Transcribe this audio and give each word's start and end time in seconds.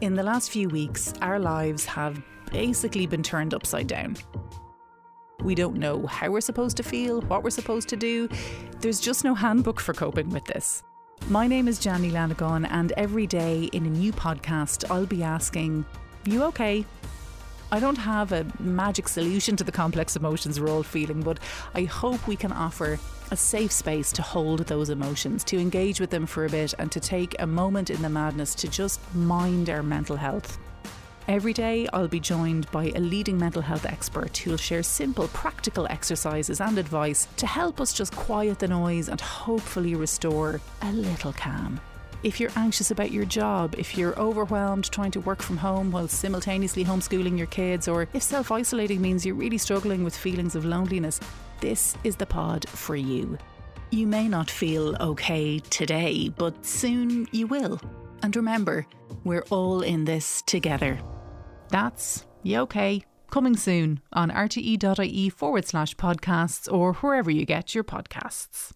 In 0.00 0.14
the 0.14 0.22
last 0.22 0.52
few 0.52 0.68
weeks, 0.68 1.12
our 1.22 1.40
lives 1.40 1.84
have 1.86 2.22
basically 2.52 3.04
been 3.06 3.24
turned 3.24 3.52
upside 3.52 3.88
down. 3.88 4.16
We 5.42 5.56
don't 5.56 5.76
know 5.76 6.06
how 6.06 6.30
we're 6.30 6.40
supposed 6.40 6.76
to 6.76 6.84
feel, 6.84 7.20
what 7.22 7.42
we're 7.42 7.50
supposed 7.50 7.88
to 7.88 7.96
do. 7.96 8.28
There's 8.78 9.00
just 9.00 9.24
no 9.24 9.34
handbook 9.34 9.80
for 9.80 9.92
coping 9.92 10.30
with 10.30 10.44
this. 10.44 10.84
My 11.28 11.48
name 11.48 11.66
is 11.66 11.80
Janny 11.80 12.12
Lanagon, 12.12 12.68
and 12.70 12.92
every 12.92 13.26
day 13.26 13.64
in 13.72 13.86
a 13.86 13.90
new 13.90 14.12
podcast, 14.12 14.88
I'll 14.88 15.04
be 15.04 15.24
asking, 15.24 15.84
You 16.24 16.44
okay? 16.44 16.84
I 17.70 17.80
don't 17.80 17.98
have 17.98 18.32
a 18.32 18.46
magic 18.58 19.08
solution 19.08 19.54
to 19.56 19.64
the 19.64 19.72
complex 19.72 20.16
emotions 20.16 20.58
we're 20.58 20.70
all 20.70 20.82
feeling, 20.82 21.22
but 21.22 21.38
I 21.74 21.84
hope 21.84 22.26
we 22.26 22.34
can 22.34 22.50
offer 22.50 22.98
a 23.30 23.36
safe 23.36 23.72
space 23.72 24.10
to 24.12 24.22
hold 24.22 24.60
those 24.60 24.88
emotions, 24.88 25.44
to 25.44 25.58
engage 25.58 26.00
with 26.00 26.08
them 26.08 26.24
for 26.24 26.46
a 26.46 26.48
bit, 26.48 26.72
and 26.78 26.90
to 26.90 26.98
take 26.98 27.36
a 27.38 27.46
moment 27.46 27.90
in 27.90 28.00
the 28.00 28.08
madness 28.08 28.54
to 28.56 28.68
just 28.68 29.00
mind 29.14 29.68
our 29.68 29.82
mental 29.82 30.16
health. 30.16 30.58
Every 31.28 31.52
day, 31.52 31.86
I'll 31.92 32.08
be 32.08 32.20
joined 32.20 32.70
by 32.70 32.84
a 32.94 33.00
leading 33.00 33.38
mental 33.38 33.60
health 33.60 33.84
expert 33.84 34.34
who'll 34.38 34.56
share 34.56 34.82
simple, 34.82 35.28
practical 35.28 35.86
exercises 35.90 36.62
and 36.62 36.78
advice 36.78 37.28
to 37.36 37.46
help 37.46 37.82
us 37.82 37.92
just 37.92 38.16
quiet 38.16 38.60
the 38.60 38.68
noise 38.68 39.10
and 39.10 39.20
hopefully 39.20 39.94
restore 39.94 40.58
a 40.80 40.90
little 40.90 41.34
calm. 41.34 41.78
If 42.24 42.40
you're 42.40 42.50
anxious 42.56 42.90
about 42.90 43.12
your 43.12 43.24
job, 43.24 43.76
if 43.78 43.96
you're 43.96 44.18
overwhelmed 44.18 44.90
trying 44.90 45.12
to 45.12 45.20
work 45.20 45.40
from 45.40 45.56
home 45.56 45.92
while 45.92 46.08
simultaneously 46.08 46.84
homeschooling 46.84 47.38
your 47.38 47.46
kids, 47.46 47.86
or 47.86 48.08
if 48.12 48.24
self 48.24 48.50
isolating 48.50 49.00
means 49.00 49.24
you're 49.24 49.36
really 49.36 49.58
struggling 49.58 50.02
with 50.02 50.16
feelings 50.16 50.56
of 50.56 50.64
loneliness, 50.64 51.20
this 51.60 51.96
is 52.02 52.16
the 52.16 52.26
pod 52.26 52.68
for 52.68 52.96
you. 52.96 53.38
You 53.92 54.08
may 54.08 54.26
not 54.26 54.50
feel 54.50 54.96
okay 55.00 55.60
today, 55.60 56.28
but 56.28 56.66
soon 56.66 57.28
you 57.30 57.46
will. 57.46 57.80
And 58.24 58.34
remember, 58.34 58.84
we're 59.22 59.44
all 59.50 59.82
in 59.82 60.04
this 60.04 60.42
together. 60.42 60.98
That's 61.68 62.26
You 62.42 62.58
OK, 62.60 63.04
coming 63.30 63.56
soon 63.56 64.00
on 64.12 64.30
rte.ie 64.30 65.28
forward 65.30 65.66
slash 65.66 65.94
podcasts 65.94 66.70
or 66.70 66.94
wherever 66.94 67.30
you 67.30 67.46
get 67.46 67.76
your 67.76 67.84
podcasts. 67.84 68.72